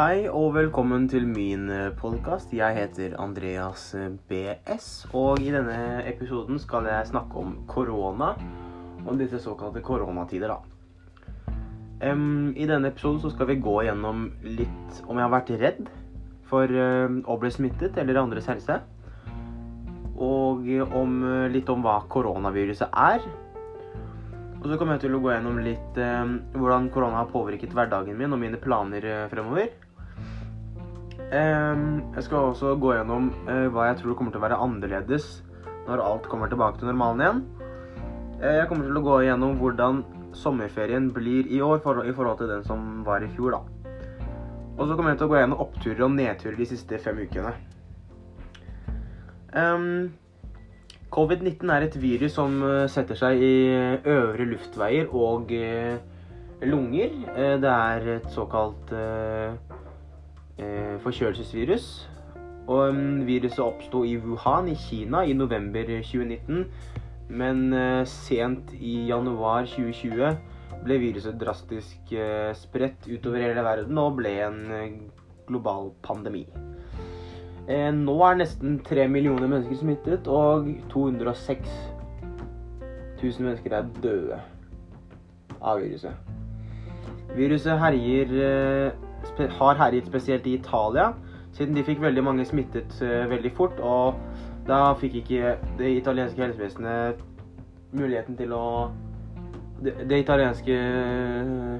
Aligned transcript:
Hei 0.00 0.30
og 0.32 0.54
velkommen 0.54 1.02
til 1.12 1.26
min 1.28 1.66
podkast. 1.98 2.54
Jeg 2.56 2.72
heter 2.72 3.18
Andreas 3.20 3.90
BS. 4.30 4.86
Og 5.12 5.42
i 5.44 5.50
denne 5.52 5.74
episoden 6.08 6.56
skal 6.62 6.86
jeg 6.88 7.10
snakke 7.10 7.36
om 7.36 7.50
korona. 7.68 8.30
og 9.04 9.18
disse 9.18 9.38
såkalte 9.44 9.82
koronatider, 9.84 10.54
da. 10.54 12.12
Um, 12.12 12.54
I 12.56 12.64
denne 12.64 12.88
episoden 12.88 13.20
så 13.20 13.30
skal 13.34 13.50
vi 13.50 13.58
gå 13.60 13.82
gjennom 13.82 14.30
litt 14.42 15.02
om 15.04 15.20
jeg 15.20 15.26
har 15.26 15.34
vært 15.34 15.52
redd 15.60 15.92
for 16.48 16.64
uh, 16.64 17.20
å 17.28 17.36
bli 17.36 17.50
smittet 17.52 18.00
eller 18.00 18.22
andres 18.22 18.48
helse. 18.48 18.80
Og 20.16 20.64
om, 20.96 21.22
uh, 21.28 21.46
litt 21.52 21.68
om 21.68 21.84
hva 21.84 22.00
koronaviruset 22.08 22.88
er. 22.88 23.20
Og 24.60 24.68
så 24.68 24.76
kommer 24.76 24.98
jeg 24.98 25.06
til 25.06 25.16
å 25.16 25.22
gå 25.24 25.30
gjennom 25.32 25.60
litt 25.64 26.00
eh, 26.00 26.32
hvordan 26.52 26.90
korona 26.92 27.22
har 27.22 27.30
påvirket 27.32 27.72
hverdagen 27.72 28.18
min 28.18 28.36
og 28.36 28.42
mine 28.42 28.58
planer 28.60 29.06
eh, 29.08 29.28
fremover. 29.32 29.70
Jeg 31.30 32.24
skal 32.26 32.50
også 32.50 32.72
gå 32.82 32.96
gjennom 32.96 33.28
eh, 33.46 33.68
hva 33.70 33.86
jeg 33.86 34.00
tror 34.00 34.16
kommer 34.18 34.34
til 34.34 34.40
å 34.40 34.46
være 34.48 34.56
annerledes 34.64 35.28
når 35.86 36.02
alt 36.02 36.26
kommer 36.30 36.50
tilbake 36.50 36.80
til 36.80 36.90
normalen 36.90 37.22
igjen. 37.22 37.42
Eh, 38.40 38.56
jeg 38.58 38.66
kommer 38.70 38.88
til 38.88 38.98
å 38.98 39.04
gå 39.04 39.18
gjennom 39.28 39.54
hvordan 39.60 40.02
sommerferien 40.34 41.06
blir 41.14 41.46
i 41.46 41.60
år 41.62 41.78
i 41.78 42.14
forhold 42.16 42.40
til 42.40 42.50
den 42.50 42.66
som 42.66 43.04
var 43.06 43.22
i 43.22 43.30
fjor. 43.36 43.54
da. 43.54 43.62
Og 44.78 44.88
så 44.88 44.96
kommer 44.96 45.12
jeg 45.12 45.20
til 45.20 45.28
å 45.28 45.30
gå 45.30 45.38
gjennom 45.38 45.62
oppturer 45.62 46.04
og 46.08 46.16
nedturer 46.16 46.58
de 46.58 46.66
siste 46.66 46.98
fem 46.98 47.22
ukene. 47.22 47.54
Em, 49.54 50.10
Covid-19 51.14 51.74
er 51.74 51.86
et 51.86 51.98
virus 52.02 52.34
som 52.42 52.58
eh, 52.66 52.88
setter 52.90 53.18
seg 53.18 53.38
i 53.38 53.54
øvre 54.02 54.50
luftveier 54.50 55.14
og 55.14 55.54
lunger. 56.66 57.14
Det 57.62 57.70
er 57.70 58.16
et 58.18 58.32
såkalt 58.34 58.90
forkjølelsesvirus. 61.04 61.90
Og 62.70 62.94
mm, 62.94 63.26
viruset 63.26 63.62
oppsto 63.64 64.04
i 64.06 64.16
Wuhan 64.20 64.68
i 64.70 64.76
Kina 64.78 65.24
i 65.26 65.34
november 65.34 65.88
2019. 66.00 66.64
Men 67.30 67.72
eh, 67.72 68.02
sent 68.06 68.74
i 68.78 69.06
januar 69.08 69.68
2020 69.70 70.34
ble 70.84 70.98
viruset 71.02 71.38
drastisk 71.40 72.12
eh, 72.12 72.50
spredt 72.56 73.06
utover 73.10 73.44
hele 73.44 73.64
verden 73.64 73.98
og 74.00 74.18
ble 74.18 74.34
en 74.46 74.60
eh, 74.74 74.98
global 75.50 75.92
pandemi. 76.02 76.44
Eh, 77.70 77.90
nå 77.94 78.16
er 78.26 78.40
nesten 78.40 78.80
3 78.86 79.06
millioner 79.10 79.50
mennesker 79.50 79.78
smittet, 79.78 80.26
og 80.26 80.66
206 80.90 81.68
000 83.22 83.44
mennesker 83.44 83.76
er 83.76 83.92
døde 84.02 84.40
av 85.60 85.82
viruset. 85.82 86.14
Viruset 87.36 87.78
herjer, 87.78 88.34
eh, 88.46 89.09
har 89.58 89.80
herjet 89.80 90.06
spesielt 90.06 90.46
i 90.46 90.54
Italia, 90.58 91.12
siden 91.52 91.74
de 91.74 91.84
fikk 91.84 92.00
veldig 92.02 92.24
mange 92.24 92.46
smittet 92.48 92.94
eh, 93.02 93.26
veldig 93.30 93.52
fort. 93.56 93.80
Og 93.80 94.18
da 94.68 94.94
fikk 95.00 95.20
ikke 95.22 95.56
det 95.78 95.94
italienske 95.98 96.42
helsevesenet 96.42 97.22
muligheten 97.92 98.36
til 98.38 98.52
å 98.54 98.66
Det, 99.80 99.94
det 100.04 100.18
italienske 100.20 100.74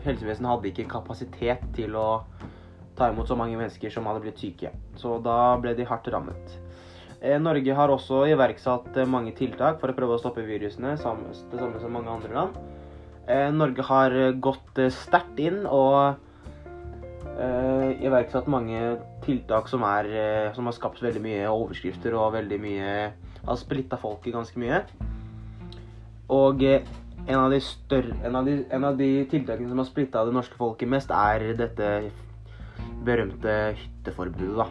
helsevesenet 0.07 0.49
hadde 0.49 0.69
ikke 0.71 0.87
kapasitet 0.89 1.67
til 1.77 1.93
å 2.01 2.23
ta 2.97 3.11
imot 3.11 3.29
så 3.29 3.37
mange 3.37 3.59
mennesker 3.59 3.93
som 3.93 4.07
hadde 4.09 4.23
blitt 4.25 4.41
syke. 4.41 4.71
Så 4.97 5.19
da 5.21 5.59
ble 5.61 5.75
de 5.77 5.85
hardt 5.85 6.09
rammet. 6.09 6.55
Eh, 7.21 7.37
Norge 7.37 7.75
har 7.77 7.93
også 7.93 8.23
iverksatt 8.33 8.97
eh, 8.97 9.05
mange 9.05 9.35
tiltak 9.37 9.83
for 9.83 9.93
å 9.93 9.97
prøve 9.99 10.17
å 10.17 10.23
stoppe 10.23 10.47
virusene, 10.47 10.97
det 10.97 11.03
samme 11.61 11.83
som 11.83 11.93
mange 11.93 12.09
andre 12.09 12.33
land. 12.33 12.57
Eh, 13.29 13.51
Norge 13.53 13.85
har 13.87 14.17
eh, 14.17 14.33
gått 14.33 14.81
eh, 14.81 14.91
sterkt 14.91 15.39
inn 15.39 15.63
og 15.69 16.17
eh, 17.41 18.05
iverksatt 18.05 18.49
mange 18.51 18.81
tiltak 19.25 19.69
som, 19.71 19.85
er, 19.87 20.09
eh, 20.09 20.49
som 20.57 20.69
har 20.69 20.77
skapt 20.77 21.03
veldig 21.03 21.23
mye 21.25 21.51
overskrifter 21.51 22.17
og 22.17 22.35
veldig 22.39 22.61
mye 22.63 22.95
Har 23.41 23.57
splitta 23.57 23.97
folket 23.97 24.35
ganske 24.35 24.61
mye. 24.61 24.83
Og 26.29 26.61
eh, 26.63 26.85
en 27.25 27.39
av, 27.39 27.55
større, 27.65 28.19
en, 28.25 28.37
av 28.37 28.45
de, 28.45 28.59
en 28.69 28.85
av 28.85 28.99
de 28.99 29.09
tiltakene 29.31 29.71
som 29.71 29.81
har 29.81 29.89
splitta 29.89 30.27
det 30.27 30.35
norske 30.37 30.59
folket 30.61 30.91
mest, 30.93 31.11
er 31.11 31.55
dette 31.57 31.89
berømte 33.07 33.57
hytteforbudet. 33.79 34.59
da. 34.61 34.69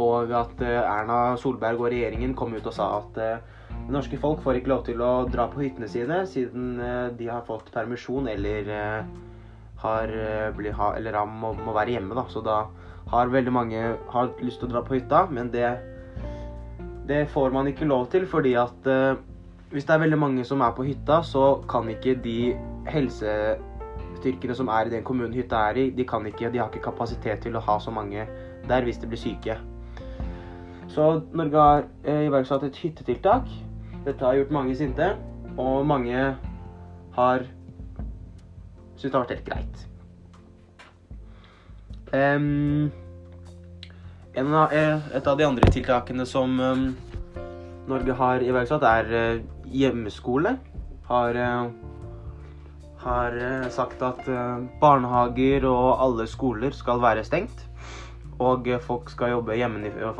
Og 0.00 0.32
at 0.32 0.64
eh, 0.64 0.80
Erna 0.80 1.36
Solberg 1.36 1.82
og 1.82 1.92
regjeringen 1.92 2.32
kom 2.38 2.56
ut 2.56 2.64
og 2.64 2.76
sa 2.76 2.88
at 3.02 3.12
det 3.18 3.92
norske 3.92 4.16
folk 4.20 4.40
får 4.44 4.62
ikke 4.62 4.72
lov 4.72 4.82
til 4.88 5.04
å 5.04 5.12
dra 5.28 5.50
på 5.52 5.60
hyttene 5.60 5.88
sine 5.88 6.22
siden 6.28 6.80
de 7.16 7.28
har 7.28 7.44
fått 7.44 7.68
permisjon 7.72 8.28
eller 8.28 8.72
har, 9.82 10.08
eh, 10.08 10.50
bli, 10.56 10.70
ha, 10.74 10.92
eller 10.96 11.12
har, 11.20 11.26
må, 11.26 11.52
må 11.54 11.74
være 11.76 11.96
hjemme. 11.96 12.14
da. 12.14 12.26
Så 12.28 12.42
da 12.44 12.64
har 13.08 13.32
veldig 13.32 13.52
mange 13.52 13.84
har 14.12 14.34
lyst 14.44 14.60
til 14.60 14.68
å 14.68 14.72
dra 14.72 14.82
på 14.84 14.98
hytta, 14.98 15.24
men 15.32 15.50
det, 15.52 15.70
det 17.08 17.24
får 17.32 17.54
man 17.54 17.70
ikke 17.70 17.88
lov 17.88 18.08
til 18.12 18.26
fordi 18.28 18.54
at 18.60 18.90
eh, 18.90 19.16
hvis 19.72 19.84
det 19.84 19.94
er 19.94 20.04
veldig 20.04 20.18
mange 20.18 20.44
som 20.48 20.62
er 20.64 20.74
på 20.76 20.84
hytta, 20.86 21.22
så 21.22 21.62
kan 21.68 21.88
ikke 21.92 22.16
de 22.24 22.54
helsestyrkene 22.88 24.56
som 24.56 24.70
er 24.72 24.88
i 24.88 24.94
den 24.96 25.04
kommunen 25.04 25.36
hytta 25.36 25.66
er 25.70 25.80
i, 25.80 25.88
de, 25.92 26.06
kan 26.08 26.24
ikke, 26.26 26.52
de 26.52 26.60
har 26.60 26.70
ikke 26.72 26.86
kapasitet 26.88 27.44
til 27.44 27.56
å 27.56 27.64
ha 27.64 27.76
så 27.80 27.92
mange 27.92 28.24
der 28.68 28.84
hvis 28.84 29.00
de 29.00 29.08
blir 29.08 29.20
syke. 29.20 29.58
Så 30.88 31.08
Norge 31.36 31.64
har 31.64 31.84
eh, 32.04 32.24
iverksatt 32.26 32.64
et 32.64 32.76
hyttetiltak. 32.80 33.48
Dette 34.06 34.24
har 34.24 34.38
gjort 34.38 34.54
mange 34.56 34.76
sinte, 34.76 35.12
og 35.60 35.84
mange 35.86 36.22
har 37.16 37.44
syntes 38.98 39.12
det 39.12 39.16
har 39.16 39.24
vært 39.24 39.36
helt 39.36 39.48
greit. 39.48 39.84
Um, 42.08 42.90
av, 44.38 44.72
eh, 44.72 44.98
et 45.16 45.26
av 45.26 45.36
de 45.38 45.44
andre 45.44 45.68
tiltakene 45.72 46.24
som 46.26 46.60
um, 46.60 46.84
Norge 47.88 48.16
har 48.16 48.44
iverksatt, 48.44 48.84
er 48.84 49.12
uh, 49.12 49.44
hjemmeskole. 49.72 50.56
Har, 51.08 51.36
uh, 51.36 51.70
har 53.04 53.38
uh, 53.38 53.68
sagt 53.72 54.02
at 54.04 54.26
eh, 54.28 54.66
barnehager 54.80 55.64
og 55.68 56.02
alle 56.04 56.26
skoler 56.28 56.74
skal 56.76 57.00
være 57.00 57.24
stengt. 57.24 57.64
Og 58.38 58.68
folk 58.84 59.10
skal 59.10 59.32
jobbe 59.32 59.56
hjemmefra, 59.58 60.12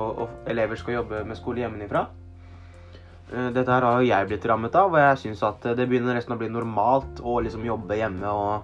elever 0.50 0.78
skal 0.80 0.96
jobbe 0.98 1.22
med 1.24 1.38
skole 1.38 1.62
hjemmefra. 1.62 2.08
Eh, 3.28 3.50
Dette 3.52 3.72
her 3.72 3.84
har 3.84 4.00
jo 4.00 4.08
jeg 4.08 4.28
blitt 4.30 4.46
rammet 4.48 4.76
av, 4.78 4.94
og 4.94 5.02
jeg 5.02 5.20
syns 5.24 5.44
at 5.44 5.66
eh, 5.68 5.76
det 5.76 5.88
begynner 5.90 6.16
nesten 6.16 6.34
å 6.36 6.40
bli 6.40 6.48
normalt 6.52 7.20
å 7.20 7.38
liksom 7.44 7.66
jobbe 7.66 7.98
hjemme 7.98 8.32
og, 8.32 8.62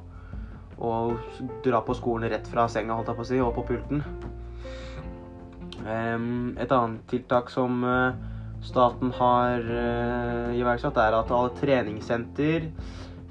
og 0.80 1.58
dra 1.66 1.82
på 1.84 1.96
skolen 1.98 2.32
rett 2.32 2.48
fra 2.48 2.64
senga, 2.72 2.96
holdt 2.96 3.12
jeg 3.12 3.18
på 3.18 3.26
å 3.26 3.30
si, 3.32 3.40
og 3.44 3.52
på 3.58 3.66
pulten. 3.72 4.04
Et 5.84 6.70
annet 6.72 7.02
tiltak 7.10 7.50
som 7.52 7.82
eh, 7.84 8.16
staten 8.64 9.10
har 9.18 9.66
iverksatt, 10.56 10.96
er 10.96 11.18
at 11.18 11.32
alle 11.34 11.52
treningssenter, 11.58 12.70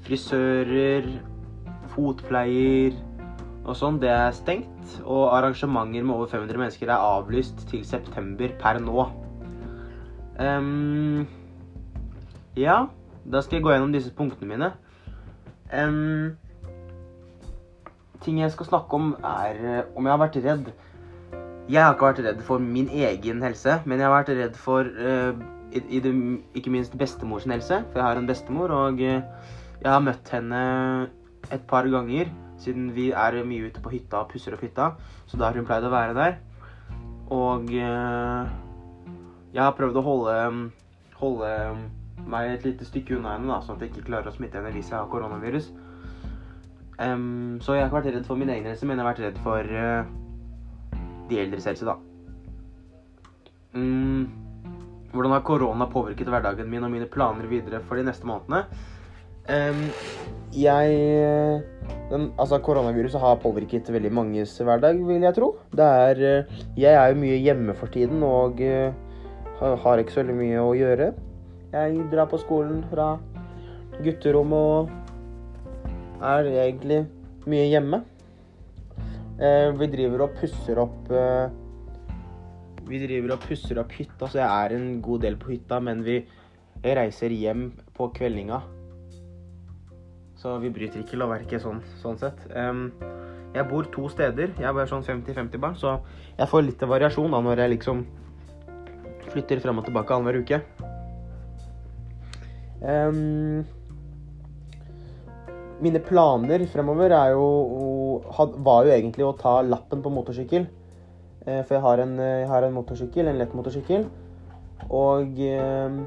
frisører, 0.06 1.08
fotpleier 1.96 2.94
og 3.64 3.74
sånn, 3.78 3.98
det 3.98 4.12
er 4.12 4.30
stengt. 4.36 4.70
Og 5.02 5.32
arrangementer 5.34 6.04
med 6.04 6.14
over 6.14 6.30
500 6.30 6.60
mennesker 6.60 6.92
er 6.92 7.10
avlyst 7.16 7.64
til 7.70 7.82
september 7.88 8.52
per 8.60 8.78
nå. 8.84 9.08
Em, 10.40 11.26
ja, 12.58 12.86
da 13.24 13.42
skal 13.42 13.58
jeg 13.58 13.66
gå 13.66 13.74
gjennom 13.74 13.92
disse 13.94 14.12
punktene 14.14 14.50
mine. 14.50 14.72
Um, 15.74 16.34
ting 18.24 18.40
jeg 18.40 18.52
skal 18.54 18.66
snakke 18.66 18.98
om, 18.98 19.14
er 19.24 19.60
eh, 19.60 19.82
om 19.96 20.06
jeg 20.06 20.12
har 20.12 20.22
vært 20.22 20.38
redd. 20.44 20.70
Jeg 21.70 21.80
har 21.80 21.94
ikke 21.94 22.10
vært 22.10 22.24
redd 22.26 22.40
for 22.44 22.60
min 22.60 22.90
egen 22.92 23.42
helse, 23.42 23.78
men 23.84 23.98
jeg 23.98 24.08
har 24.08 24.14
vært 24.14 24.32
redd 24.36 24.56
for 24.60 24.88
uh, 24.88 25.32
i, 25.74 25.82
i 25.96 26.00
det, 26.04 26.12
ikke 26.58 26.72
minst 26.72 26.96
bestemors 26.98 27.46
helse. 27.48 27.82
For 27.90 28.00
jeg 28.00 28.06
har 28.08 28.20
en 28.20 28.28
bestemor, 28.28 28.74
og 28.74 29.02
eh, 29.02 29.22
jeg 29.82 29.90
har 29.90 30.02
møtt 30.04 30.30
henne 30.34 30.64
et 31.52 31.64
par 31.68 31.88
ganger 31.92 32.30
siden 32.62 32.92
vi 32.96 33.10
er 33.10 33.40
mye 33.44 33.68
ute 33.68 33.82
på 33.82 33.92
hytta 33.92 34.22
og 34.22 34.30
pusser 34.32 34.54
opp 34.56 34.62
hytta. 34.64 34.92
Så 35.26 35.38
da 35.38 35.48
har 35.48 35.58
hun 35.58 35.66
pleid 35.68 35.84
å 35.84 35.92
være 35.92 36.14
der. 36.16 36.38
Og 37.34 37.72
eh, 37.74 38.54
jeg 39.54 39.62
har 39.62 39.74
prøvd 39.78 40.00
å 40.00 40.04
holde, 40.04 40.36
holde 41.20 41.50
meg 42.30 42.50
et 42.50 42.66
lite 42.66 42.86
stykke 42.88 43.18
unna 43.18 43.36
henne, 43.36 43.50
da, 43.50 43.60
sånn 43.62 43.78
at 43.78 43.84
jeg 43.84 43.92
ikke 43.92 44.08
klarer 44.08 44.30
å 44.30 44.34
smitte 44.34 44.58
henne 44.58 44.72
hvis 44.74 44.90
jeg 44.90 44.98
har 44.98 45.10
koronavirus. 45.12 45.70
Um, 46.98 47.58
så 47.62 47.74
jeg 47.74 47.84
har 47.84 47.90
ikke 47.90 48.00
vært 48.00 48.10
redd 48.14 48.26
for 48.26 48.38
min 48.38 48.50
egen 48.54 48.66
helse, 48.70 48.86
men 48.86 48.98
jeg 48.98 49.04
har 49.04 49.12
vært 49.12 49.22
redd 49.24 49.38
for 49.44 49.76
uh, 49.78 50.98
de 51.30 51.38
eldres 51.42 51.68
helse, 51.70 51.86
da. 51.86 51.96
Um, 53.74 54.26
hvordan 55.14 55.36
har 55.36 55.46
korona 55.46 55.86
påvirket 55.90 56.30
hverdagen 56.30 56.70
min 56.70 56.86
og 56.86 56.90
mine 56.90 57.06
planer 57.10 57.46
videre 57.50 57.82
for 57.86 57.98
de 57.98 58.06
neste 58.06 58.26
månedene? 58.26 58.66
Um, 59.44 59.86
jeg 60.56 61.62
den, 62.10 62.30
Altså, 62.38 62.58
koronaviruset 62.64 63.20
har 63.20 63.40
påvirket 63.42 63.90
veldig 63.92 64.12
manges 64.14 64.54
hverdag, 64.58 65.02
vil 65.06 65.26
jeg 65.26 65.36
tro. 65.36 65.50
Det 65.74 65.84
er 65.84 66.22
eh, 66.24 66.60
Jeg 66.78 66.94
er 66.94 67.10
jo 67.10 67.20
mye 67.20 67.40
hjemme 67.42 67.74
for 67.76 67.92
tiden 67.92 68.22
og 68.24 68.62
eh, 68.64 68.94
har, 69.60 70.00
ikke 70.00 70.14
så 70.14 70.22
veldig 70.22 70.36
mye 70.38 70.62
å 70.62 70.74
gjøre. 70.76 71.12
Jeg 71.74 72.06
drar 72.10 72.28
på 72.30 72.38
skolen 72.42 72.82
fra 72.90 73.14
gutterommet 74.02 74.58
og 74.58 76.24
er 76.24 76.48
egentlig 76.50 77.04
mye 77.50 77.66
hjemme. 77.70 78.02
Eh, 79.38 79.70
vi 79.78 79.90
driver 79.90 80.26
og 80.26 80.36
pusser 80.38 80.78
opp 80.78 81.08
eh, 81.10 81.48
Vi 82.86 83.00
driver 83.02 83.34
og 83.34 83.42
pusser 83.42 83.80
opp 83.82 83.90
hytta, 83.96 84.28
så 84.28 84.38
jeg 84.38 84.46
er 84.46 84.76
en 84.76 85.00
god 85.02 85.24
del 85.24 85.38
på 85.40 85.50
hytta, 85.54 85.80
men 85.80 86.02
vi 86.04 86.20
reiser 86.84 87.32
hjem 87.32 87.70
på 87.96 88.10
kveldinga. 88.14 88.60
Så 90.38 90.58
vi 90.60 90.68
bryter 90.74 91.00
ikke 91.00 91.16
lovverket 91.16 91.64
sånn, 91.64 91.80
sånn 92.02 92.18
sett. 92.20 92.42
Jeg 93.54 93.64
bor 93.70 93.88
to 93.94 94.10
steder. 94.12 94.52
Jeg 94.58 94.68
er 94.68 94.76
bare 94.76 94.90
sånn 94.90 95.06
50-50 95.06 95.62
barn, 95.62 95.78
så 95.80 95.94
jeg 96.36 96.50
får 96.50 96.66
litt 96.66 96.84
variasjon 96.90 97.32
da 97.32 97.40
når 97.40 97.64
jeg 97.64 97.72
liksom 97.78 98.04
flytter 99.32 99.62
frem 99.62 99.80
og 99.80 99.86
tilbake 99.86 100.14
annenhver 100.14 100.40
uke. 100.42 100.60
Um, 102.84 103.64
mine 105.84 106.00
planer 106.04 106.64
fremover 106.70 107.12
er 107.16 107.32
jo, 107.34 107.46
var 108.64 108.86
jo 108.86 108.92
egentlig 108.94 109.26
å 109.26 109.34
ta 109.38 109.58
lappen 109.64 110.02
på 110.04 110.12
motorsykkel. 110.12 110.66
Eh, 111.44 111.60
For 111.64 111.76
jeg 111.76 111.84
har 111.84 112.04
en, 112.04 112.14
jeg 112.18 112.46
har 112.48 112.66
en 112.66 112.76
motorsykkel, 112.76 113.28
en 113.28 113.40
lett 113.40 113.56
motorsykkel. 113.56 114.06
Og 114.94 115.40
eh, 115.44 115.98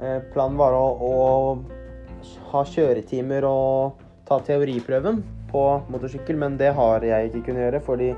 eh, 0.00 0.20
planen 0.32 0.60
var 0.60 0.76
å, 0.76 0.86
å 1.00 2.50
ha 2.52 2.64
kjøretimer 2.68 3.46
og 3.48 4.00
ta 4.28 4.40
teoriprøven 4.46 5.22
på 5.50 5.64
motorsykkel, 5.90 6.38
men 6.38 6.56
det 6.60 6.72
har 6.76 7.04
jeg 7.04 7.30
ikke 7.30 7.48
kunnet 7.48 7.66
gjøre 7.66 7.82
fordi 7.82 8.10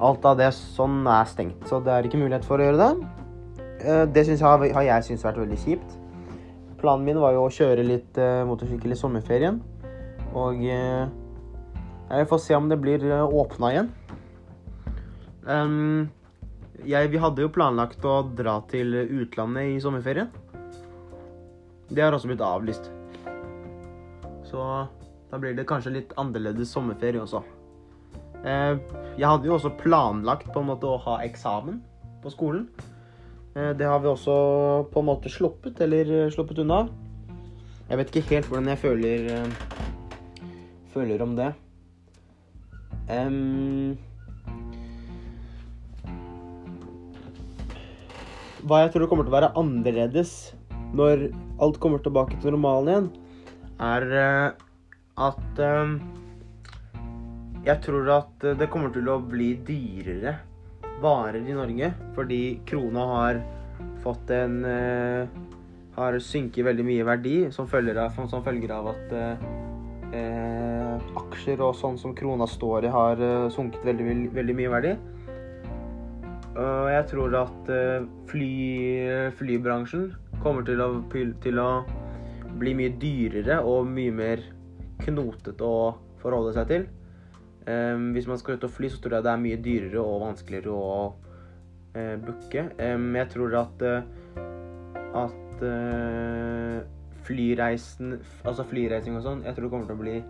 alt 0.00 0.24
av 0.24 0.36
det 0.40 0.50
sånn 0.56 1.02
er 1.10 1.24
stengt. 1.28 1.64
Så 1.68 1.80
det 1.84 1.92
er 1.92 2.06
ikke 2.08 2.20
mulighet 2.20 2.46
for 2.48 2.58
å 2.60 2.66
gjøre 2.68 2.80
det. 2.80 3.08
Eh, 3.84 4.04
Det 4.06 4.26
jeg, 4.26 4.38
har- 4.40 4.82
jeg 4.84 5.02
syntes 5.04 5.24
vært 5.24 5.40
veldig 5.44 5.58
kjipt. 5.58 5.96
Planen 6.80 7.04
min 7.04 7.20
var 7.20 7.32
jo 7.32 7.44
å 7.46 7.52
kjøre 7.52 7.84
litt 7.84 8.16
eh, 8.18 8.44
motorsykkel 8.48 8.92
i 8.92 8.96
sommerferien. 8.96 9.60
Og 10.34 10.56
eh, 10.64 11.06
jeg 12.10 12.28
får 12.28 12.38
se 12.40 12.54
om 12.56 12.68
det 12.68 12.80
blir 12.80 13.00
åpna 13.28 13.72
igjen. 13.72 13.90
Ehm, 15.48 16.08
jeg, 16.84 17.10
vi 17.10 17.18
hadde 17.20 17.42
jo 17.44 17.48
planlagt 17.52 18.04
å 18.04 18.22
dra 18.36 18.60
til 18.70 18.94
utlandet 18.94 19.76
i 19.76 19.80
sommerferien. 19.80 20.30
Det 21.90 22.02
har 22.02 22.12
også 22.14 22.30
blitt 22.30 22.40
avlyst. 22.44 22.90
Så 24.46 24.64
da 25.30 25.38
blir 25.38 25.54
det 25.54 25.66
kanskje 25.66 25.92
litt 25.92 26.12
annerledes 26.18 26.70
sommerferie 26.72 27.20
også. 27.22 27.42
Eh, 28.40 28.78
jeg 29.20 29.26
hadde 29.26 29.48
jo 29.48 29.56
også 29.58 29.74
planlagt 29.80 30.48
på 30.52 30.62
en 30.62 30.70
måte 30.70 30.88
å 30.88 31.00
ha 31.04 31.18
eksamen 31.26 31.80
på 32.22 32.32
skolen. 32.32 32.68
Eh, 33.54 33.72
det 33.76 33.88
har 33.88 34.00
vi 34.00 34.08
også 34.08 34.36
på 34.92 35.02
en 35.02 35.08
måte 35.10 35.32
sluppet, 35.32 35.80
eller 35.84 36.12
eh, 36.16 36.30
sluppet 36.32 36.62
unna. 36.64 36.86
Jeg 37.90 38.00
vet 38.00 38.12
ikke 38.14 38.36
helt 38.36 38.48
hvordan 38.48 38.70
jeg 38.70 38.80
føler, 38.80 39.50
føler 40.94 41.24
om 41.24 41.34
det. 41.34 41.48
Um, 43.10 43.98
hva 48.62 48.84
jeg 48.84 48.92
tror 48.94 49.10
kommer 49.10 49.26
til 49.26 49.32
å 49.32 49.38
være 49.40 49.50
annerledes 49.58 50.52
når 50.94 51.26
alt 51.58 51.80
kommer 51.82 51.98
tilbake 52.04 52.38
til 52.38 52.54
normalen 52.54 52.92
igjen, 52.92 53.10
er 53.82 54.06
at 55.18 55.62
eh, 55.66 55.98
Jeg 57.66 57.82
tror 57.84 58.08
at 58.14 58.44
det 58.56 58.70
kommer 58.72 58.92
til 58.94 59.08
å 59.12 59.18
bli 59.20 59.52
dyrere 59.66 60.38
varer 61.00 61.44
i 61.44 61.56
Norge 61.56 61.90
fordi 62.16 62.40
krona 62.68 63.06
har 63.14 63.40
fått 64.04 64.32
en 64.32 64.60
eh, 64.64 65.38
Har 65.96 66.16
synket 66.24 66.64
veldig 66.64 66.84
mye 66.86 67.04
verdi 67.04 67.34
som 67.52 67.68
følger 67.68 67.98
av, 68.00 68.16
som 68.30 68.44
følger 68.44 68.70
av 68.72 68.86
at 68.92 69.12
eh, 69.12 69.42
eh, 70.16 71.08
aksjer 71.20 71.60
og 71.60 71.74
sånn 71.76 71.98
som 72.00 72.14
krona 72.16 72.46
står 72.48 72.86
i, 72.86 72.92
har 72.94 73.20
eh, 73.20 73.48
sunket 73.52 73.84
veldig, 73.84 74.06
veldig, 74.36 74.56
mye 74.56 74.70
verdi. 74.72 74.92
Og 76.54 76.86
jeg 76.94 77.08
tror 77.10 77.36
at 77.42 77.72
eh, 77.74 78.06
fly, 78.30 78.52
flybransjen 79.36 80.06
kommer 80.40 80.64
til 80.64 80.80
å, 80.80 80.88
til 81.44 81.60
å 81.60 81.68
bli 82.62 82.72
mye 82.78 82.94
dyrere 83.02 83.60
og 83.66 83.90
mye 83.90 84.14
mer 84.14 84.46
knotete 85.04 85.66
å 85.66 85.92
forholde 86.22 86.54
seg 86.56 86.72
til. 86.72 86.88
Em, 87.68 88.12
hvis 88.16 88.26
man 88.26 88.38
skal 88.40 88.56
ut 88.56 88.64
og 88.64 88.72
fly, 88.72 88.88
så 88.88 89.00
tror 89.00 89.18
jeg 89.18 89.26
det 89.26 89.32
er 89.32 89.42
mye 89.42 89.60
dyrere 89.60 90.00
og 90.00 90.22
vanskeligere 90.24 90.72
å 90.72 90.94
uh, 91.10 92.16
booke. 92.24 92.64
Um, 92.80 93.10
jeg 93.18 93.28
tror 93.34 93.56
at, 93.60 93.84
uh, 93.84 94.00
at 95.20 95.64
uh, 95.66 96.78
flyreisen 97.26 98.16
Altså 98.48 98.64
flyreising 98.64 99.18
og 99.18 99.26
sånn, 99.26 99.42
jeg 99.44 99.54
tror 99.56 99.66
det 99.66 99.72
kommer 99.74 99.90
til 99.90 99.98
å 99.98 100.04
bli 100.04 100.20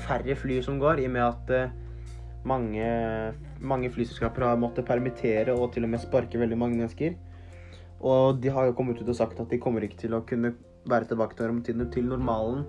færre 0.00 0.32
fly 0.32 0.54
som 0.64 0.78
går, 0.80 1.02
i 1.02 1.04
og 1.04 1.12
med 1.12 1.24
at 1.26 1.50
mange, 2.48 2.84
mange 3.60 3.90
flyselskaper 3.92 4.46
har 4.46 4.56
måttet 4.56 4.86
permittere 4.88 5.52
og 5.52 5.74
til 5.74 5.84
og 5.84 5.92
med 5.92 6.00
sparke 6.00 6.40
veldig 6.40 6.56
mange 6.56 6.78
mennesker. 6.78 7.18
Og 8.00 8.40
de 8.40 8.48
har 8.54 8.64
jo 8.64 8.72
kommet 8.78 9.02
ut 9.02 9.10
og 9.12 9.18
sagt 9.18 9.42
at 9.42 9.52
de 9.52 9.60
kommer 9.60 9.84
ikke 9.84 10.00
til 10.06 10.16
å 10.16 10.22
kunne 10.24 10.54
være 10.88 11.10
tilbake 11.10 11.36
til, 11.36 11.60
til, 11.66 11.84
til 11.92 12.08
normalen 12.08 12.64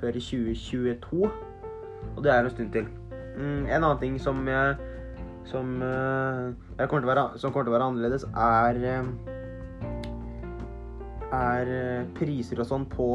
før 0.00 0.16
i 0.16 0.24
2022. 0.24 1.28
Og 2.16 2.22
det 2.24 2.32
er 2.32 2.44
en 2.44 2.54
stund 2.54 2.72
til. 2.74 2.88
Mm, 3.36 3.66
en 3.66 3.82
annen 3.82 4.00
ting 4.00 4.16
som, 4.20 4.40
jeg, 4.48 4.76
som, 5.48 5.76
eh, 5.82 6.46
jeg 6.78 6.88
kommer 6.88 7.12
være, 7.12 7.26
som 7.38 7.52
kommer 7.52 7.68
til 7.68 7.74
å 7.74 7.78
være 7.78 7.90
annerledes, 7.90 8.26
er 8.34 8.82
eh, 8.94 9.36
er 11.30 11.70
eh, 11.70 12.08
priser 12.18 12.60
og 12.60 12.68
sånn 12.68 12.86
på 12.90 13.10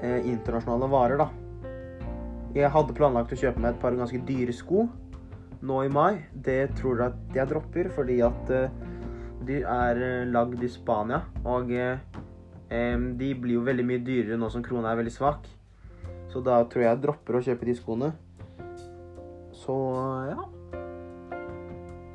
eh, 0.00 0.22
internasjonale 0.26 0.88
varer, 0.90 1.22
da. 1.22 1.28
Jeg 2.56 2.72
hadde 2.72 2.96
planlagt 2.96 3.34
å 3.34 3.38
kjøpe 3.38 3.60
meg 3.60 3.74
et 3.74 3.82
par 3.82 3.96
ganske 3.98 4.22
dyre 4.28 4.54
sko 4.56 4.86
nå 5.66 5.82
i 5.84 5.90
mai. 5.92 6.22
Det 6.32 6.76
tror 6.78 7.02
jeg 7.02 7.12
at 7.12 7.40
jeg 7.40 7.50
dropper, 7.50 7.90
fordi 7.96 8.20
at 8.24 8.52
eh, 8.54 8.78
de 9.46 9.60
er 9.60 10.00
lagd 10.30 10.62
i 10.64 10.70
Spania. 10.72 11.24
Og 11.44 11.72
eh, 11.74 11.98
de 12.70 13.34
blir 13.34 13.58
jo 13.58 13.66
veldig 13.66 13.86
mye 13.86 14.04
dyrere 14.06 14.40
nå 14.40 14.50
som 14.52 14.64
krona 14.64 14.92
er 14.92 15.02
veldig 15.02 15.14
svak. 15.14 15.50
Så 16.36 16.42
da 16.44 16.58
tror 16.68 16.82
jeg 16.82 16.90
jeg 16.90 17.00
dropper 17.00 17.36
å 17.38 17.40
kjøpe 17.46 17.64
de 17.64 17.74
skoene. 17.78 18.10
Så 19.56 19.74
ja. 20.28 20.42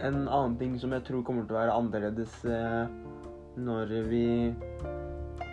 En 0.05 0.19
annen 0.27 0.57
ting 0.59 0.75
som 0.77 0.93
jeg 0.93 1.01
tror 1.07 1.23
kommer 1.25 1.47
til 1.47 1.55
å 1.55 1.57
være 1.57 1.73
annerledes 1.73 2.35
eh, 2.45 2.91
når 3.57 3.95
vi, 4.11 4.27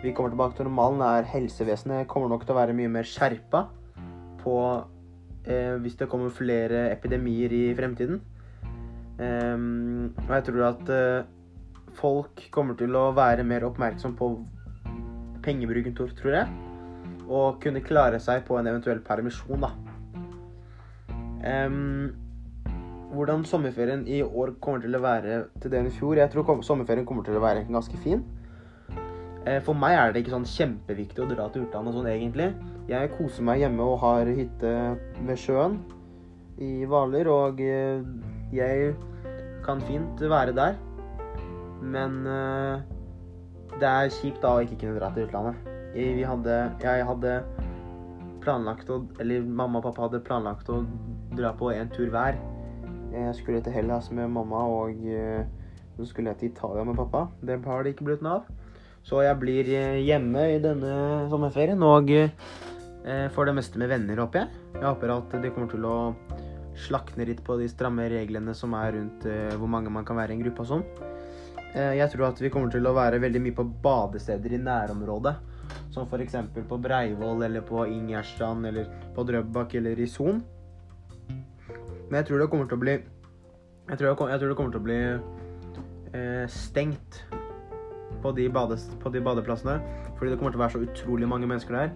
vi 0.03 0.13
kommer 0.13 0.35
tilbake 0.35 0.59
til 0.59 0.69
normalen, 0.69 1.01
er 1.01 1.31
helsevesenet 1.33 2.05
kommer 2.13 2.29
nok 2.29 2.45
til 2.45 2.53
å 2.53 2.59
være 2.59 2.77
mye 2.77 2.93
mer 2.93 3.09
skjerpa 3.09 3.63
på 4.43 4.55
eh, 5.49 5.73
hvis 5.81 5.97
det 5.97 6.11
kommer 6.13 6.29
flere 6.29 6.85
epidemier 6.93 7.49
i 7.49 7.65
fremtiden. 7.73 8.21
Em, 9.17 10.13
og 10.27 10.33
jeg 10.37 10.49
tror 10.51 10.69
at 10.69 10.93
eh, 10.93 11.25
folk 11.97 12.45
kommer 12.53 12.77
til 12.77 12.93
å 13.01 13.09
være 13.17 13.49
mer 13.49 13.65
oppmerksom 13.73 14.13
på 14.21 14.35
pengebruken, 15.41 15.97
tror 15.97 16.43
jeg. 16.43 16.68
Og 17.29 17.59
kunne 17.61 17.83
klare 17.85 18.19
seg 18.23 18.41
på 18.47 18.57
en 18.57 18.67
eventuell 18.71 19.03
permisjon, 19.05 19.61
da. 19.61 19.73
Um, 21.39 22.09
hvordan 23.13 23.45
sommerferien 23.45 24.03
i 24.07 24.21
år 24.21 24.55
kommer 24.61 24.81
til 24.83 24.97
å 24.97 25.01
være 25.01 25.43
til 25.61 25.71
den 25.73 25.87
i 25.89 25.93
fjor. 25.93 26.17
Jeg 26.19 26.33
tror 26.33 26.61
sommerferien 26.65 27.07
kommer 27.07 27.25
til 27.25 27.37
å 27.37 27.43
være 27.43 27.65
ganske 27.69 27.97
fin. 28.03 28.25
Eh, 29.45 29.61
For 29.63 29.73
meg 29.73 29.95
er 29.97 30.11
det 30.11 30.23
ikke 30.23 30.35
sånn 30.35 30.49
kjempeviktig 30.49 31.23
å 31.23 31.29
dra 31.29 31.47
til 31.49 31.65
utlandet 31.65 31.95
sånn 31.95 32.09
egentlig. 32.11 32.49
Jeg 32.89 33.13
koser 33.15 33.45
meg 33.47 33.63
hjemme 33.63 33.85
og 33.85 34.01
har 34.03 34.29
hytte 34.29 34.73
ved 35.25 35.39
sjøen 35.39 35.79
i 36.59 36.85
Hvaler, 36.89 37.29
og 37.31 37.61
eh, 37.63 38.03
jeg 38.53 38.93
kan 39.65 39.81
fint 39.87 40.21
være 40.21 40.53
der. 40.57 40.77
Men 41.81 42.21
eh, 42.27 42.85
det 43.79 43.89
er 43.89 44.15
kjipt 44.19 44.43
da 44.43 44.57
å 44.57 44.63
ikke 44.65 44.81
kunne 44.83 44.99
dra 44.99 45.13
til 45.15 45.29
utlandet. 45.29 45.68
Vi 45.93 46.21
hadde, 46.21 46.55
jeg 46.83 47.05
hadde 47.07 47.39
planlagt 48.43 48.89
å 48.93 49.01
Eller 49.21 49.41
mamma 49.41 49.79
og 49.79 49.87
pappa 49.89 50.07
hadde 50.07 50.21
planlagt 50.25 50.69
å 50.69 50.83
dra 51.37 51.53
på 51.57 51.71
en 51.73 51.89
tur 51.93 52.09
hver. 52.13 52.37
Jeg 53.13 53.33
skulle 53.37 53.61
til 53.65 53.73
Hellas 53.73 54.09
med 54.13 54.29
mamma, 54.33 54.61
og 54.69 54.97
eh, 55.07 55.45
så 55.97 56.07
skulle 56.09 56.33
jeg 56.33 56.39
til 56.39 56.51
Italia 56.51 56.85
med 56.85 56.97
pappa. 56.97 57.27
Det 57.41 57.59
har 57.65 57.83
det 57.85 57.93
ikke 57.95 58.07
blitt 58.07 58.23
noe 58.25 58.39
av. 58.39 58.49
Så 59.05 59.21
jeg 59.25 59.37
blir 59.41 59.69
eh, 59.73 59.99
hjemme 60.05 60.45
i 60.55 60.59
denne 60.61 60.93
sommerferien 61.31 61.81
og 61.85 62.11
eh, 62.13 63.27
får 63.33 63.49
det 63.49 63.55
meste 63.57 63.81
med 63.81 63.89
venner, 63.93 64.21
håper 64.21 64.43
jeg. 64.43 64.63
Jeg 64.75 64.85
håper 64.85 65.13
at 65.15 65.37
de 65.41 65.53
kommer 65.53 65.71
til 65.71 65.85
å 65.89 65.97
slakne 66.79 67.27
litt 67.29 67.41
på 67.45 67.57
de 67.59 67.69
stramme 67.69 68.05
reglene 68.11 68.53
som 68.55 68.73
er 68.77 68.93
rundt 68.95 69.25
hvor 69.59 69.67
mange 69.67 69.91
man 69.91 70.05
kan 70.07 70.15
være 70.15 70.31
i 70.31 70.37
en 70.37 70.43
gruppe 70.45 70.63
og 70.63 70.69
sånn. 70.69 70.85
Jeg 71.75 72.07
tror 72.13 72.29
at 72.29 72.39
vi 72.39 72.49
kommer 72.53 72.71
til 72.71 72.87
å 72.87 72.93
være 72.95 73.19
veldig 73.21 73.41
mye 73.43 73.57
på 73.57 73.65
badesteder 73.83 74.55
i 74.55 74.61
nærområdet. 74.63 75.33
Som 75.93 76.07
f.eks. 76.07 76.35
på 76.69 76.77
Breivoll 76.77 77.43
eller 77.43 77.65
på 77.65 77.85
Ingjerdstrand 77.87 78.65
eller 78.69 78.89
på 79.15 79.25
Drøbak 79.27 79.75
eller 79.79 79.99
i 79.99 80.07
Son. 80.07 80.43
Men 82.09 82.21
jeg 82.21 82.29
tror 82.29 82.41
det 82.41 82.49
kommer 82.49 82.69
til 82.69 82.79
å 82.79 82.83
bli 82.83 82.95
Jeg 83.89 83.97
tror, 83.97 84.07
jeg, 84.07 84.17
jeg 84.31 84.39
tror 84.39 84.49
det 84.49 84.57
kommer 84.57 84.73
til 84.73 84.81
å 84.81 84.87
bli 84.87 84.99
eh, 86.13 86.45
stengt 86.49 87.23
på 88.21 88.31
de, 88.35 88.49
bades, 88.53 88.85
på 89.01 89.09
de 89.13 89.21
badeplassene. 89.23 89.79
Fordi 90.17 90.31
det 90.31 90.39
kommer 90.39 90.53
til 90.53 90.59
å 90.59 90.63
være 90.65 90.75
så 90.75 90.83
utrolig 90.85 91.29
mange 91.29 91.49
mennesker 91.49 91.77
der. 91.77 91.93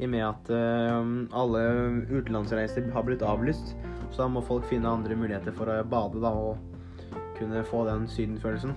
I 0.00 0.06
og 0.08 0.12
med 0.14 0.24
at 0.26 0.52
eh, 0.56 1.10
alle 1.38 1.64
utenlandsreiser 2.10 2.88
har 2.94 3.06
blitt 3.06 3.22
avlyst. 3.22 3.74
Så 4.10 4.24
da 4.24 4.28
må 4.28 4.42
folk 4.44 4.66
finne 4.68 4.90
andre 4.90 5.16
muligheter 5.16 5.54
for 5.56 5.70
å 5.70 5.82
bade 5.88 6.20
da, 6.20 6.32
og 6.32 7.20
kunne 7.38 7.62
få 7.68 7.84
den 7.88 8.08
sydenfølelsen. 8.10 8.74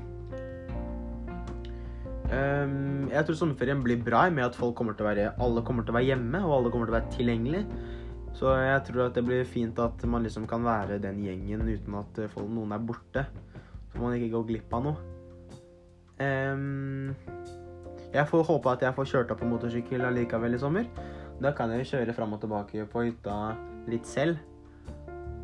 Um, 2.26 3.06
jeg 3.12 3.22
tror 3.28 3.38
sommerferien 3.38 3.84
blir 3.86 4.00
bra 4.02 4.24
i 4.26 4.34
med 4.34 4.48
at 4.48 4.58
folk 4.58 4.74
kommer 4.78 4.96
til 4.98 5.06
å 5.06 5.10
være, 5.12 5.28
alle 5.46 5.62
kommer 5.66 5.86
til 5.86 5.94
å 5.94 5.98
være 6.00 6.10
hjemme, 6.10 6.42
og 6.46 6.56
alle 6.58 6.72
kommer 6.74 6.90
til 6.90 6.96
å 6.96 6.98
være 6.98 7.14
tilgjengelig. 7.14 7.66
Så 8.36 8.52
jeg 8.60 8.82
tror 8.90 9.06
at 9.06 9.16
det 9.16 9.24
blir 9.24 9.46
fint 9.48 9.78
at 9.80 10.02
man 10.12 10.26
liksom 10.26 10.48
kan 10.50 10.66
være 10.66 10.98
den 11.04 11.22
gjengen 11.24 11.64
uten 11.70 12.00
at 12.02 12.18
folk, 12.34 12.50
noen 12.52 12.74
er 12.76 12.84
borte. 12.84 13.28
Så 13.94 14.02
man 14.02 14.18
ikke 14.18 14.34
går 14.34 14.50
glipp 14.50 14.76
av 14.76 14.90
noe. 14.90 15.12
Um, 16.16 17.14
jeg 18.16 18.28
får 18.32 18.46
håpe 18.48 18.72
at 18.72 18.84
jeg 18.84 18.96
får 18.96 19.10
kjørt 19.12 19.32
opp 19.36 19.42
på 19.44 19.48
motorsykkel 19.52 20.04
allikevel 20.08 20.56
i 20.56 20.60
sommer. 20.60 20.90
Da 21.44 21.52
kan 21.56 21.72
jeg 21.76 21.88
kjøre 21.92 22.16
fram 22.16 22.36
og 22.36 22.44
tilbake 22.44 22.88
på 22.92 23.08
hytta 23.08 23.40
litt 23.92 24.08
selv. 24.08 24.40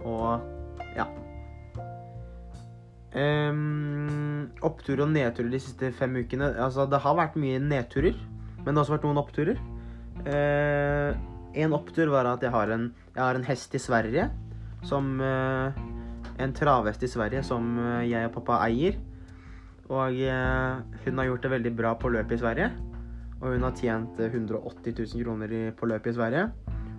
Og 0.07 0.41
ja. 0.95 1.07
Um, 3.11 4.47
opptur 4.63 5.01
og 5.03 5.09
nedturer 5.11 5.51
de 5.51 5.59
siste 5.59 5.89
fem 5.95 6.15
ukene. 6.21 6.53
Altså, 6.55 6.85
det 6.87 7.01
har 7.03 7.17
vært 7.17 7.35
mye 7.39 7.59
nedturer, 7.59 8.15
men 8.61 8.69
det 8.69 8.77
har 8.77 8.85
også 8.85 8.95
vært 8.95 9.07
noen 9.07 9.19
oppturer. 9.19 9.59
Uh, 10.23 11.11
en 11.59 11.75
opptur 11.75 12.11
var 12.13 12.29
at 12.29 12.43
jeg 12.45 12.53
har 12.53 12.71
en, 12.71 12.87
jeg 13.11 13.23
har 13.23 13.35
en 13.35 13.47
hest 13.47 13.75
i 13.75 13.81
Sverige 13.81 14.29
som 14.87 15.17
uh, 15.19 15.73
En 16.41 16.53
travhest 16.55 17.03
i 17.03 17.09
Sverige 17.11 17.41
som 17.45 17.65
uh, 17.77 18.01
jeg 18.07 18.25
og 18.25 18.31
pappa 18.39 18.61
eier. 18.65 18.95
Og 19.91 20.15
hun 21.03 21.19
har 21.19 21.27
gjort 21.27 21.43
det 21.43 21.49
veldig 21.51 21.71
bra 21.75 21.91
på 21.99 22.09
løpet 22.09 22.37
i 22.37 22.39
Sverige. 22.39 22.69
Og 23.41 23.57
hun 23.57 23.65
har 23.67 23.75
tjent 23.75 24.21
180 24.23 24.95
000 24.95 25.25
kroner 25.25 25.73
på 25.75 25.89
løpet 25.91 26.13
i 26.13 26.15
Sverige. 26.15 26.45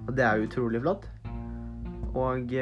Og 0.05 0.13
det 0.19 0.27
er 0.27 0.45
utrolig 0.45 0.83
flott. 0.85 1.07
Og 2.13 2.53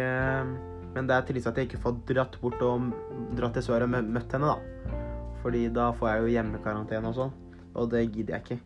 men 0.94 1.06
det 1.06 1.16
er 1.16 1.26
trist 1.28 1.46
at 1.50 1.58
jeg 1.58 1.68
ikke 1.68 1.82
får 1.84 2.00
dratt 2.08 2.40
bort 2.42 2.62
og 2.66 2.90
dratt 3.38 3.54
til 3.56 3.66
Sverige 3.68 3.86
og 3.86 4.10
møtt 4.10 4.34
henne, 4.34 4.50
da. 4.50 4.96
Fordi 5.44 5.68
da 5.72 5.90
får 5.96 6.10
jeg 6.10 6.24
jo 6.24 6.32
hjemmekarantene 6.34 7.12
og 7.12 7.16
sånn, 7.16 7.32
og 7.74 7.92
det 7.92 8.08
gidder 8.08 8.36
jeg 8.36 8.44
ikke. 8.44 8.58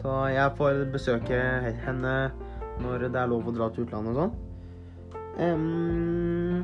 Så 0.00 0.14
jeg 0.32 0.56
får 0.58 0.84
besøke 0.94 1.42
henne 1.84 2.14
når 2.82 3.08
det 3.12 3.20
er 3.20 3.30
lov 3.30 3.50
å 3.50 3.54
dra 3.54 3.68
til 3.72 3.84
utlandet 3.86 4.14
og 4.14 4.22
sånn. 4.22 4.32
Um, 5.32 6.62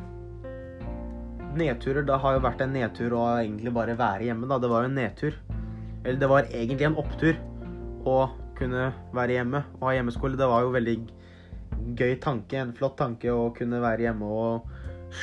nedturer 1.56 2.04
Det 2.04 2.18
har 2.20 2.34
jo 2.36 2.42
vært 2.44 2.60
en 2.60 2.74
nedtur 2.74 3.14
å 3.16 3.22
egentlig 3.38 3.72
bare 3.74 3.96
være 3.98 4.28
hjemme, 4.28 4.48
da. 4.50 4.58
Det 4.62 4.70
var 4.70 4.84
jo 4.84 4.90
en 4.90 4.98
nedtur. 4.98 5.38
Eller 6.04 6.18
det 6.20 6.30
var 6.30 6.48
egentlig 6.48 6.88
en 6.88 6.98
opptur 7.00 7.38
å 8.08 8.18
kunne 8.58 8.90
være 9.14 9.38
hjemme 9.38 9.62
og 9.78 9.86
ha 9.88 9.94
hjemmeskole. 9.98 10.38
Det 10.38 10.50
var 10.50 10.64
jo 10.64 10.74
veldig 10.74 10.96
gøy 11.98 12.16
tanke, 12.22 12.60
en 12.60 12.74
flott 12.76 12.96
tanke 13.00 13.32
å 13.32 13.50
kunne 13.56 13.82
være 13.82 14.06
hjemme 14.06 14.28
og 14.28 14.68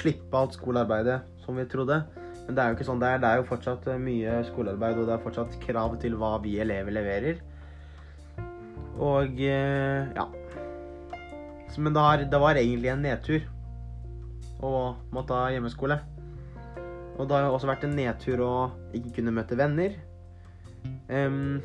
slippe 0.01 0.37
alt 0.37 0.55
skolearbeidet 0.57 1.21
som 1.45 1.57
vi 1.59 1.67
trodde. 1.69 2.01
Men 2.45 2.57
det 2.57 2.61
er 2.61 2.69
jo 2.69 2.77
ikke 2.77 2.87
sånn 2.87 3.01
det 3.01 3.09
er. 3.09 3.21
Det 3.21 3.29
er 3.29 3.41
jo 3.41 3.49
fortsatt 3.49 3.87
mye 4.01 4.39
skolearbeid, 4.49 5.01
og 5.01 5.09
det 5.09 5.15
er 5.15 5.23
fortsatt 5.23 5.59
krav 5.63 5.97
til 6.01 6.17
hva 6.19 6.35
vi 6.43 6.57
elever 6.61 6.93
leverer. 6.93 7.39
Og 9.01 9.39
eh, 9.43 10.11
ja. 10.15 10.25
Men 11.77 11.95
det, 11.95 12.01
har, 12.01 12.25
det 12.31 12.39
var 12.39 12.59
egentlig 12.59 12.91
en 12.93 13.01
nedtur 13.03 13.47
å 14.63 14.95
måtte 15.11 15.35
ha 15.35 15.49
hjemmeskole. 15.51 15.97
Og 17.15 17.27
det 17.27 17.35
har 17.35 17.49
også 17.49 17.67
vært 17.67 17.87
en 17.87 17.95
nedtur 17.97 18.43
å 18.43 18.53
ikke 18.95 19.17
kunne 19.17 19.33
møte 19.35 19.57
venner. 19.59 19.97
Um, 21.09 21.59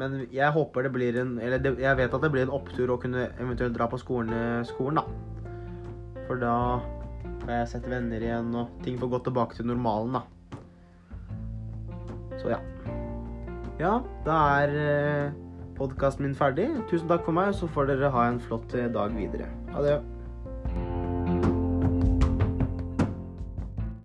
men 0.00 0.18
jeg 0.34 0.52
håper 0.52 0.86
det 0.86 0.92
blir 0.92 1.16
en 1.20 1.38
Eller 1.40 1.62
det, 1.62 1.72
jeg 1.80 1.96
vet 1.96 2.14
at 2.14 2.24
det 2.24 2.30
blir 2.32 2.44
en 2.44 2.52
opptur 2.52 2.92
å 2.92 2.98
kunne 3.00 3.30
eventuelt 3.40 3.76
dra 3.76 3.88
på 3.88 4.00
skolen, 4.00 4.64
skolen, 4.68 5.00
da. 5.00 5.04
For 6.26 6.40
da 6.42 6.56
får 7.42 7.52
jeg 7.54 7.70
sett 7.72 7.88
venner 7.90 8.22
igjen, 8.22 8.52
og 8.58 8.72
ting 8.84 8.98
får 9.00 9.12
gå 9.14 9.22
tilbake 9.28 9.58
til 9.58 9.68
normalen, 9.70 10.18
da. 10.18 10.24
Så 12.40 12.52
ja. 12.52 12.60
Ja, 13.80 13.98
da 14.24 14.36
er 14.64 14.74
eh, 14.80 15.32
podkasten 15.76 16.26
min 16.26 16.36
ferdig. 16.36 16.68
Tusen 16.90 17.08
takk 17.10 17.24
for 17.28 17.36
meg, 17.36 17.52
så 17.56 17.68
får 17.68 17.92
dere 17.92 18.12
ha 18.12 18.28
en 18.30 18.40
flott 18.42 18.74
eh, 18.76 18.88
dag 18.92 19.12
videre. 19.16 19.48
Ha 19.74 19.84
det. 19.84 19.98